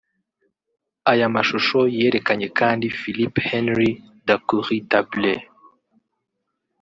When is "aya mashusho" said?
1.11-1.79